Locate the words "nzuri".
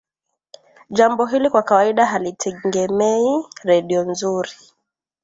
4.03-4.51